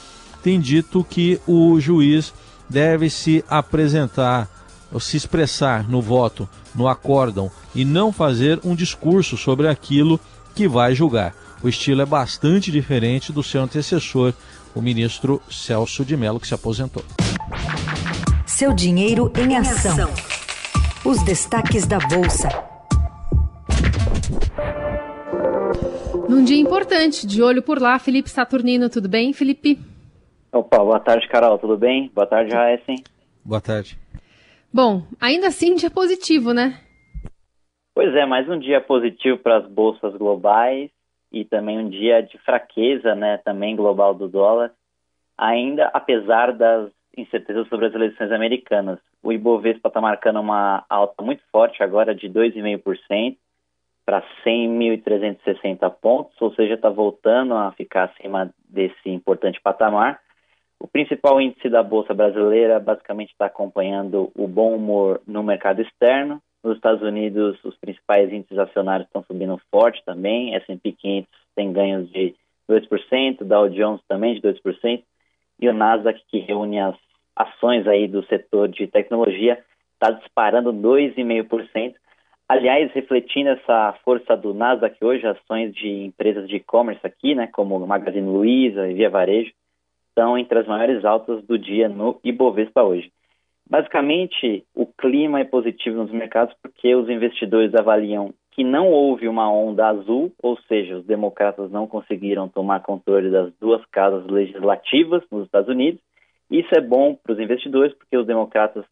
tem 0.42 0.60
dito 0.60 1.04
que 1.04 1.40
o 1.46 1.78
juiz 1.80 2.32
deve 2.68 3.10
se 3.10 3.44
apresentar 3.48 4.48
se 4.98 5.16
expressar 5.16 5.88
no 5.88 6.00
voto, 6.00 6.48
no 6.74 6.88
acórdão, 6.88 7.50
e 7.74 7.84
não 7.84 8.10
fazer 8.12 8.58
um 8.64 8.74
discurso 8.74 9.36
sobre 9.36 9.68
aquilo 9.68 10.18
que 10.54 10.66
vai 10.66 10.94
julgar. 10.94 11.34
O 11.62 11.68
estilo 11.68 12.00
é 12.00 12.06
bastante 12.06 12.72
diferente 12.72 13.32
do 13.32 13.42
seu 13.42 13.62
antecessor, 13.62 14.32
o 14.74 14.80
ministro 14.80 15.40
Celso 15.50 16.04
de 16.04 16.16
Mello, 16.16 16.40
que 16.40 16.48
se 16.48 16.54
aposentou. 16.54 17.04
Seu 18.46 18.72
dinheiro 18.72 19.30
em 19.38 19.56
ação. 19.56 20.08
Os 21.04 21.22
destaques 21.22 21.86
da 21.86 21.98
Bolsa. 21.98 22.48
Num 26.28 26.44
dia 26.44 26.58
importante, 26.58 27.26
de 27.26 27.42
olho 27.42 27.62
por 27.62 27.80
lá, 27.80 27.98
Felipe 27.98 28.30
Saturnino, 28.30 28.88
tudo 28.88 29.08
bem, 29.08 29.32
Felipe? 29.32 29.78
Opa, 30.52 30.78
boa 30.78 31.00
tarde, 31.00 31.28
Carol, 31.28 31.58
tudo 31.58 31.76
bem? 31.76 32.10
Boa 32.14 32.26
tarde, 32.26 32.54
Raíssen. 32.54 33.02
Boa 33.44 33.60
tarde. 33.60 33.98
Bom, 34.72 35.02
ainda 35.20 35.48
assim, 35.48 35.74
dia 35.74 35.90
positivo, 35.90 36.54
né? 36.54 36.80
Pois 37.92 38.14
é, 38.14 38.24
mais 38.24 38.48
um 38.48 38.56
dia 38.56 38.80
positivo 38.80 39.36
para 39.38 39.58
as 39.58 39.66
bolsas 39.66 40.14
globais 40.14 40.90
e 41.32 41.44
também 41.44 41.78
um 41.78 41.88
dia 41.88 42.20
de 42.22 42.38
fraqueza, 42.38 43.14
né, 43.16 43.38
também 43.38 43.74
global 43.74 44.14
do 44.14 44.28
dólar, 44.28 44.72
ainda 45.36 45.90
apesar 45.92 46.52
das 46.52 46.90
incertezas 47.16 47.68
sobre 47.68 47.86
as 47.86 47.94
eleições 47.94 48.30
americanas. 48.30 48.98
O 49.22 49.32
Ibovespa 49.32 49.88
está 49.88 50.00
marcando 50.00 50.40
uma 50.40 50.84
alta 50.88 51.22
muito 51.22 51.42
forte 51.50 51.82
agora 51.82 52.14
de 52.14 52.28
2,5% 52.28 53.36
para 54.06 54.22
100.360 54.46 55.90
pontos, 56.00 56.40
ou 56.40 56.54
seja, 56.54 56.74
está 56.74 56.88
voltando 56.88 57.54
a 57.54 57.72
ficar 57.72 58.04
acima 58.04 58.50
desse 58.68 59.10
importante 59.10 59.60
patamar. 59.60 60.20
O 60.80 60.88
principal 60.88 61.40
índice 61.40 61.68
da 61.68 61.82
Bolsa 61.82 62.14
Brasileira 62.14 62.80
basicamente 62.80 63.32
está 63.32 63.46
acompanhando 63.46 64.32
o 64.34 64.48
bom 64.48 64.74
humor 64.74 65.20
no 65.26 65.42
mercado 65.42 65.82
externo, 65.82 66.40
nos 66.64 66.76
Estados 66.76 67.02
Unidos, 67.02 67.62
os 67.64 67.76
principais 67.76 68.32
índices 68.32 68.58
acionários 68.58 69.06
estão 69.06 69.22
subindo 69.24 69.60
forte 69.70 70.02
também. 70.04 70.54
S&P 70.56 70.92
500 70.92 71.30
tem 71.54 71.72
ganhos 71.72 72.10
de 72.10 72.34
2%, 72.68 73.44
Dow 73.44 73.68
Jones 73.68 74.00
também 74.06 74.34
de 74.34 74.40
2%, 74.40 75.02
e 75.60 75.68
o 75.68 75.72
Nasdaq, 75.72 76.20
que 76.28 76.38
reúne 76.38 76.78
as 76.78 76.96
ações 77.34 77.86
aí 77.86 78.06
do 78.06 78.24
setor 78.26 78.68
de 78.68 78.86
tecnologia, 78.86 79.58
está 79.94 80.10
disparando 80.10 80.72
2,5%. 80.72 81.94
Aliás, 82.48 82.92
refletindo 82.92 83.50
essa 83.50 83.94
força 84.04 84.36
do 84.36 84.52
Nasdaq 84.52 84.96
hoje, 85.02 85.26
ações 85.26 85.74
de 85.74 85.88
empresas 86.04 86.48
de 86.48 86.56
e-commerce 86.56 87.06
aqui, 87.06 87.34
né, 87.34 87.46
como 87.46 87.78
Magazine 87.86 88.28
Luiza 88.28 88.88
e 88.88 88.94
Via 88.94 89.08
Varejo, 89.08 89.52
estão 90.10 90.36
entre 90.36 90.58
as 90.58 90.66
maiores 90.66 91.04
altas 91.04 91.42
do 91.44 91.58
dia 91.58 91.88
no 91.88 92.20
Ibovespa 92.22 92.82
hoje. 92.82 93.10
Basicamente, 93.68 94.64
o 94.74 94.84
clima 94.84 95.40
é 95.40 95.44
positivo 95.44 95.98
nos 95.98 96.10
mercados 96.10 96.54
porque 96.60 96.94
os 96.94 97.08
investidores 97.08 97.72
avaliam 97.74 98.34
que 98.50 98.64
não 98.64 98.88
houve 98.88 99.28
uma 99.28 99.50
onda 99.50 99.86
azul, 99.86 100.32
ou 100.42 100.58
seja, 100.62 100.96
os 100.96 101.06
democratas 101.06 101.70
não 101.70 101.86
conseguiram 101.86 102.48
tomar 102.48 102.80
controle 102.80 103.30
das 103.30 103.52
duas 103.60 103.84
casas 103.86 104.26
legislativas 104.26 105.22
nos 105.30 105.44
Estados 105.44 105.68
Unidos. 105.68 106.00
Isso 106.50 106.68
é 106.74 106.80
bom 106.80 107.14
para 107.14 107.32
os 107.32 107.38
investidores 107.38 107.94
porque 107.94 108.16
os 108.16 108.26
democratas 108.26 108.84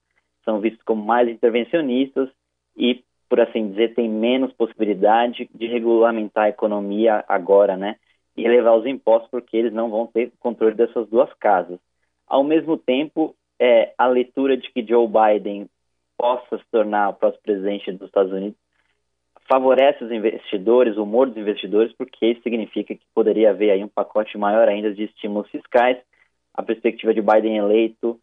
são 0.45 0.61
vistos 0.61 0.83
como 0.85 1.05
mais 1.05 1.29
intervencionistas 1.29 2.29
e, 2.77 3.03
por 3.29 3.41
assim 3.41 3.71
dizer, 3.71 3.95
têm 3.95 4.09
menos 4.09 4.53
possibilidade 4.53 5.51
de 5.53 5.67
regulamentar 5.67 6.45
a 6.45 6.51
economia 6.51 7.25
agora, 7.29 7.77
né? 7.77 7.97
E 8.39 8.45
elevar 8.45 8.77
os 8.77 8.87
impostos 8.87 9.31
porque 9.31 9.57
eles 9.57 9.73
não 9.73 9.91
vão 9.91 10.07
ter 10.07 10.33
controle 10.39 10.75
dessas 10.75 11.09
duas 11.09 11.33
casas. 11.35 11.79
Ao 12.27 12.45
mesmo 12.45 12.77
tempo, 12.77 13.35
é, 13.59 13.93
a 13.99 14.07
leitura 14.07 14.57
de 14.57 14.71
que 14.71 14.87
Joe 14.87 15.09
Biden 15.09 15.69
possa 16.17 16.59
se 16.59 16.65
tornar 16.71 17.09
o 17.09 17.15
próximo 17.15 17.43
presidente 17.43 17.93
dos 17.93 18.09
Estados 18.09 18.33
Unidos 18.33 18.59
favorece 19.49 20.05
os 20.05 20.13
investidores, 20.13 20.97
o 20.97 21.05
humor 21.05 21.27
dos 21.27 21.39
investidores, 21.39 21.93
porque 21.95 22.27
isso 22.27 22.43
significa 22.43 22.95
que 22.95 23.05
poderia 23.15 23.51
haver 23.51 23.71
aí 23.71 23.83
um 23.83 23.89
pacote 23.89 24.37
maior 24.37 24.69
ainda 24.69 24.93
de 24.93 25.05
estímulos 25.05 25.51
fiscais. 25.51 25.97
A 26.53 26.63
perspectiva 26.63 27.15
de 27.15 27.23
Biden 27.23 27.57
eleito, 27.57 28.21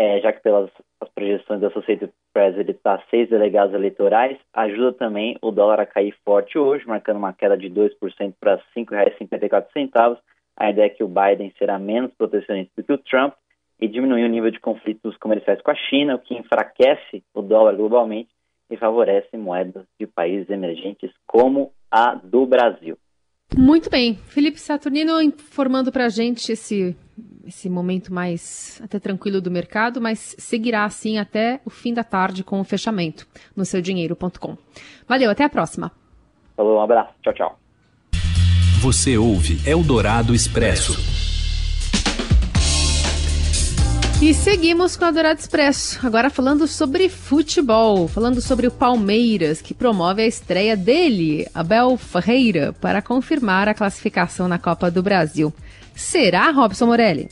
é, 0.00 0.18
já 0.22 0.32
que 0.32 0.40
pelas 0.40 0.70
as 0.98 1.10
projeções 1.10 1.60
da 1.60 1.68
Associated 1.68 2.10
Press 2.32 2.56
ele 2.56 2.70
está 2.70 3.02
seis 3.10 3.28
delegados 3.28 3.74
eleitorais, 3.74 4.38
ajuda 4.54 4.94
também 4.94 5.36
o 5.42 5.50
dólar 5.50 5.78
a 5.78 5.84
cair 5.84 6.16
forte 6.24 6.56
hoje, 6.58 6.88
marcando 6.88 7.18
uma 7.18 7.34
queda 7.34 7.54
de 7.54 7.68
2% 7.68 8.32
para 8.40 8.54
R$ 8.54 8.62
5,54. 8.74 10.16
A 10.56 10.70
ideia 10.70 10.86
é 10.86 10.88
que 10.88 11.04
o 11.04 11.08
Biden 11.08 11.52
será 11.58 11.78
menos 11.78 12.14
protecionista 12.14 12.72
do 12.78 12.82
que 12.82 12.92
o 12.94 12.96
Trump 12.96 13.34
e 13.78 13.86
diminuir 13.86 14.24
o 14.24 14.28
nível 14.28 14.50
de 14.50 14.58
conflitos 14.58 15.18
comerciais 15.18 15.60
com 15.60 15.70
a 15.70 15.74
China, 15.74 16.14
o 16.14 16.18
que 16.18 16.34
enfraquece 16.34 17.22
o 17.34 17.42
dólar 17.42 17.76
globalmente 17.76 18.30
e 18.70 18.78
favorece 18.78 19.36
moedas 19.36 19.84
de 19.98 20.06
países 20.06 20.48
emergentes 20.48 21.10
como 21.26 21.72
a 21.90 22.14
do 22.14 22.46
Brasil. 22.46 22.96
Muito 23.56 23.90
bem. 23.90 24.18
Felipe 24.26 24.60
Saturnino 24.60 25.20
informando 25.20 25.90
para 25.90 26.06
a 26.06 26.08
gente 26.08 26.52
esse, 26.52 26.96
esse 27.46 27.68
momento 27.68 28.12
mais 28.12 28.80
até 28.82 28.98
tranquilo 28.98 29.40
do 29.40 29.50
mercado, 29.50 30.00
mas 30.00 30.34
seguirá 30.38 30.84
assim 30.84 31.18
até 31.18 31.60
o 31.64 31.70
fim 31.70 31.92
da 31.92 32.04
tarde 32.04 32.44
com 32.44 32.60
o 32.60 32.64
fechamento 32.64 33.26
no 33.56 33.64
seudinheiro.com. 33.64 34.56
Valeu, 35.06 35.30
até 35.30 35.44
a 35.44 35.48
próxima. 35.48 35.90
Falou, 36.56 36.78
um 36.78 36.82
abraço. 36.82 37.12
Tchau, 37.22 37.34
tchau. 37.34 37.58
Você 38.80 39.18
ouve 39.18 39.58
Eldorado 39.68 40.34
Expresso. 40.34 41.19
E 44.22 44.34
seguimos 44.34 44.98
com 44.98 45.06
a 45.06 45.10
Dourado 45.10 45.40
Expresso, 45.40 46.06
agora 46.06 46.28
falando 46.28 46.66
sobre 46.66 47.08
futebol, 47.08 48.06
falando 48.06 48.42
sobre 48.42 48.66
o 48.66 48.70
Palmeiras, 48.70 49.62
que 49.62 49.72
promove 49.72 50.20
a 50.20 50.26
estreia 50.26 50.76
dele, 50.76 51.48
Abel 51.54 51.96
Ferreira, 51.96 52.74
para 52.74 53.00
confirmar 53.00 53.66
a 53.66 53.72
classificação 53.72 54.46
na 54.46 54.58
Copa 54.58 54.90
do 54.90 55.02
Brasil. 55.02 55.50
Será, 55.94 56.50
Robson 56.50 56.84
Morelli? 56.84 57.30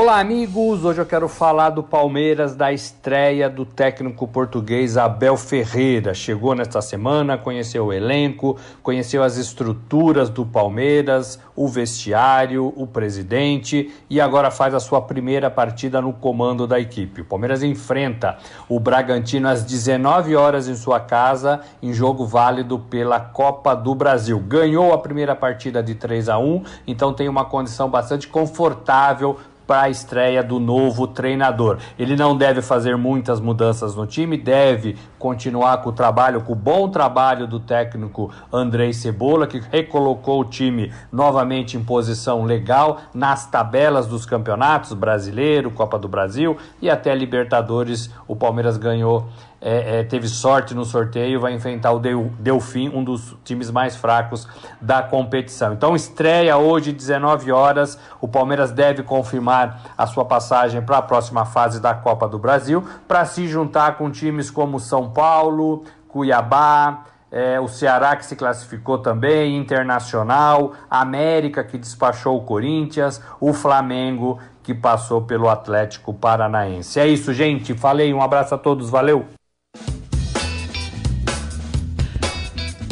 Olá, 0.00 0.18
amigos! 0.18 0.82
Hoje 0.82 0.98
eu 0.98 1.04
quero 1.04 1.28
falar 1.28 1.68
do 1.68 1.82
Palmeiras, 1.82 2.56
da 2.56 2.72
estreia 2.72 3.50
do 3.50 3.66
técnico 3.66 4.26
português 4.26 4.96
Abel 4.96 5.36
Ferreira. 5.36 6.14
Chegou 6.14 6.54
nesta 6.54 6.80
semana, 6.80 7.36
conheceu 7.36 7.84
o 7.84 7.92
elenco, 7.92 8.56
conheceu 8.82 9.22
as 9.22 9.36
estruturas 9.36 10.30
do 10.30 10.46
Palmeiras, 10.46 11.38
o 11.54 11.68
vestiário, 11.68 12.72
o 12.74 12.86
presidente 12.86 13.92
e 14.08 14.18
agora 14.18 14.50
faz 14.50 14.72
a 14.72 14.80
sua 14.80 15.02
primeira 15.02 15.50
partida 15.50 16.00
no 16.00 16.14
comando 16.14 16.66
da 16.66 16.80
equipe. 16.80 17.20
O 17.20 17.26
Palmeiras 17.26 17.62
enfrenta 17.62 18.38
o 18.70 18.80
Bragantino 18.80 19.48
às 19.48 19.64
19 19.64 20.34
horas 20.34 20.66
em 20.66 20.76
sua 20.76 20.98
casa, 20.98 21.60
em 21.82 21.92
jogo 21.92 22.24
válido 22.24 22.78
pela 22.78 23.20
Copa 23.20 23.74
do 23.74 23.94
Brasil. 23.94 24.40
Ganhou 24.40 24.94
a 24.94 24.98
primeira 24.98 25.36
partida 25.36 25.82
de 25.82 25.94
3 25.94 26.30
a 26.30 26.38
1, 26.38 26.62
então 26.86 27.12
tem 27.12 27.28
uma 27.28 27.44
condição 27.44 27.90
bastante 27.90 28.26
confortável 28.26 29.36
para 29.70 29.82
a 29.82 29.88
estreia 29.88 30.42
do 30.42 30.58
novo 30.58 31.06
treinador. 31.06 31.78
Ele 31.96 32.16
não 32.16 32.36
deve 32.36 32.60
fazer 32.60 32.96
muitas 32.96 33.38
mudanças 33.38 33.94
no 33.94 34.04
time, 34.04 34.36
deve 34.36 34.96
continuar 35.16 35.76
com 35.76 35.90
o 35.90 35.92
trabalho, 35.92 36.40
com 36.40 36.54
o 36.54 36.56
bom 36.56 36.88
trabalho 36.88 37.46
do 37.46 37.60
técnico 37.60 38.32
Andrei 38.52 38.92
Cebola, 38.92 39.46
que 39.46 39.62
recolocou 39.70 40.40
o 40.40 40.44
time 40.44 40.92
novamente 41.12 41.76
em 41.76 41.84
posição 41.84 42.42
legal 42.42 42.98
nas 43.14 43.48
tabelas 43.48 44.08
dos 44.08 44.26
campeonatos 44.26 44.92
brasileiro, 44.92 45.70
Copa 45.70 45.96
do 46.00 46.08
Brasil 46.08 46.56
e 46.82 46.90
até 46.90 47.14
Libertadores. 47.14 48.10
O 48.26 48.34
Palmeiras 48.34 48.76
ganhou 48.76 49.28
é, 49.60 50.00
é, 50.00 50.04
teve 50.04 50.26
sorte 50.26 50.74
no 50.74 50.84
sorteio, 50.84 51.38
vai 51.38 51.52
enfrentar 51.52 51.92
o 51.92 51.98
Delfim, 51.98 52.88
um 52.88 53.04
dos 53.04 53.36
times 53.44 53.70
mais 53.70 53.94
fracos 53.94 54.48
da 54.80 55.02
competição. 55.02 55.74
Então, 55.74 55.94
estreia 55.94 56.56
hoje, 56.56 56.92
19 56.92 57.52
horas. 57.52 57.98
O 58.20 58.26
Palmeiras 58.26 58.72
deve 58.72 59.02
confirmar 59.02 59.92
a 59.98 60.06
sua 60.06 60.24
passagem 60.24 60.80
para 60.80 60.98
a 60.98 61.02
próxima 61.02 61.44
fase 61.44 61.80
da 61.80 61.94
Copa 61.94 62.26
do 62.26 62.38
Brasil, 62.38 62.82
para 63.06 63.24
se 63.26 63.46
juntar 63.46 63.98
com 63.98 64.10
times 64.10 64.50
como 64.50 64.80
São 64.80 65.10
Paulo, 65.10 65.84
Cuiabá. 66.08 67.04
É, 67.32 67.60
o 67.60 67.68
Ceará 67.68 68.16
que 68.16 68.26
se 68.26 68.34
classificou 68.34 68.98
também, 68.98 69.56
Internacional, 69.56 70.72
América 70.90 71.62
que 71.62 71.78
despachou 71.78 72.36
o 72.36 72.42
Corinthians, 72.42 73.22
o 73.38 73.52
Flamengo 73.52 74.40
que 74.64 74.74
passou 74.74 75.22
pelo 75.22 75.48
Atlético 75.48 76.12
Paranaense. 76.12 76.98
É 76.98 77.06
isso, 77.06 77.32
gente. 77.32 77.72
Falei, 77.74 78.12
um 78.12 78.20
abraço 78.20 78.56
a 78.56 78.58
todos, 78.58 78.90
valeu! 78.90 79.39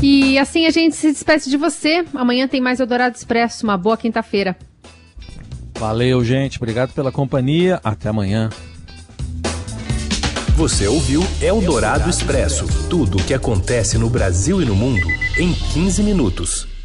E 0.02 0.38
assim 0.38 0.66
a 0.66 0.70
gente 0.70 0.94
se 0.94 1.12
despede 1.12 1.50
de 1.50 1.56
você. 1.56 2.04
Amanhã 2.14 2.46
tem 2.46 2.60
mais 2.60 2.80
Eldorado 2.80 3.16
Expresso. 3.16 3.64
Uma 3.64 3.76
boa 3.76 3.96
quinta-feira. 3.96 4.56
Valeu, 5.78 6.24
gente. 6.24 6.58
Obrigado 6.58 6.92
pela 6.92 7.10
companhia. 7.10 7.80
Até 7.82 8.08
amanhã. 8.08 8.50
Você 10.56 10.88
ouviu 10.88 11.22
Eldorado 11.40 12.10
Expresso 12.10 12.66
tudo 12.90 13.18
o 13.18 13.22
que 13.22 13.32
acontece 13.32 13.96
no 13.96 14.10
Brasil 14.10 14.60
e 14.60 14.64
no 14.64 14.74
mundo 14.74 15.06
em 15.38 15.52
15 15.52 16.02
minutos. 16.02 16.77